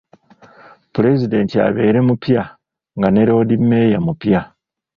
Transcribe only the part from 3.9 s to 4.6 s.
mupya.